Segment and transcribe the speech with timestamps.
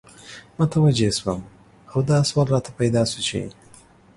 [0.59, 1.41] متوجه سوم
[1.93, 3.41] او دا سوال راته پیدا سو چی